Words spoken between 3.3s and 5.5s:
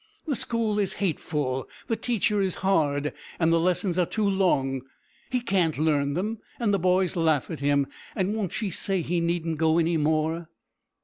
and the lessons are too long; he